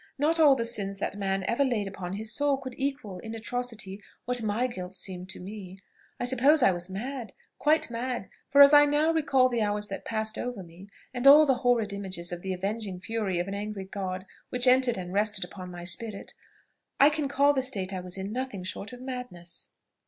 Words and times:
Not 0.17 0.39
all 0.39 0.55
the 0.55 0.65
sins 0.65 0.97
that 0.97 1.15
man 1.15 1.43
ever 1.47 1.63
laid 1.63 1.87
upon 1.87 2.13
his 2.13 2.33
soul 2.33 2.57
could 2.57 2.73
equal 2.75 3.19
in 3.19 3.35
atrocity 3.35 4.01
what 4.25 4.41
my 4.41 4.65
guilt 4.65 4.97
seemed 4.97 5.29
to 5.29 5.39
me. 5.39 5.77
I 6.19 6.25
suppose 6.25 6.63
I 6.63 6.71
was 6.71 6.89
mad, 6.89 7.33
quite 7.59 7.91
mad; 7.91 8.27
for 8.49 8.63
as 8.63 8.73
I 8.73 8.85
now 8.87 9.11
recall 9.11 9.47
the 9.47 9.61
hours 9.61 9.89
that 9.89 10.03
passed 10.03 10.39
over 10.39 10.63
me, 10.63 10.87
and 11.13 11.27
all 11.27 11.45
the 11.45 11.53
horrid 11.61 11.93
images 11.93 12.31
of 12.31 12.41
the 12.41 12.51
avenging 12.51 12.99
fury 12.99 13.37
of 13.37 13.47
an 13.47 13.53
angry 13.53 13.85
God 13.85 14.25
which 14.49 14.65
entered 14.65 14.97
and 14.97 15.13
rested 15.13 15.45
upon 15.45 15.69
my 15.69 15.83
spirit, 15.83 16.33
I 16.99 17.11
can 17.11 17.27
call 17.27 17.53
the 17.53 17.61
state 17.61 17.93
I 17.93 17.99
was 17.99 18.17
in 18.17 18.31
nothing 18.33 18.63
short 18.63 18.93
of 18.93 19.01
madness. 19.01 19.69